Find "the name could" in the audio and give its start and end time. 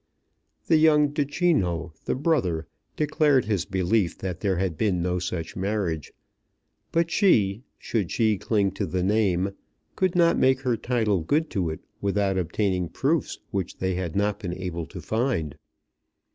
8.87-10.15